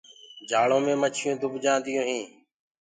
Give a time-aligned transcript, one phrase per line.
[0.49, 2.29] جآݪو مي مڇيونٚ دُب جآنديو هينٚ۔